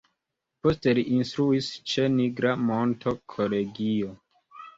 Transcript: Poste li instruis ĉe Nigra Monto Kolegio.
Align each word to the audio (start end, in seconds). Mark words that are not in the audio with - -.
Poste 0.61 0.93
li 0.99 1.03
instruis 1.17 1.67
ĉe 1.91 2.07
Nigra 2.15 2.55
Monto 2.71 3.15
Kolegio. 3.37 4.11